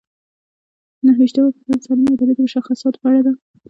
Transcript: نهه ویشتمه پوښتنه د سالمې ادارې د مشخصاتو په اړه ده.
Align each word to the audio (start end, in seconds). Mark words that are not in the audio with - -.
نهه 1.05 1.17
ویشتمه 1.19 1.49
پوښتنه 1.53 1.75
د 1.79 1.81
سالمې 1.85 2.11
ادارې 2.13 2.33
د 2.35 2.39
مشخصاتو 2.45 3.01
په 3.01 3.07
اړه 3.09 3.21
ده. 3.25 3.31